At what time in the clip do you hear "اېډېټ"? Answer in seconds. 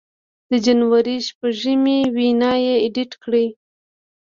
2.83-3.11